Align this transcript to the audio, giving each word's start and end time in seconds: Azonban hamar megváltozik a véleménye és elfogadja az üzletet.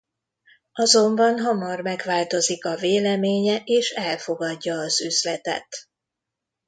Azonban 0.73 1.39
hamar 1.39 1.81
megváltozik 1.81 2.65
a 2.65 2.75
véleménye 2.75 3.61
és 3.65 3.91
elfogadja 3.91 4.75
az 4.77 5.01
üzletet. 5.01 5.67